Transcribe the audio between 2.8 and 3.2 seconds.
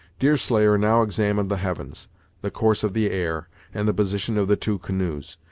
of the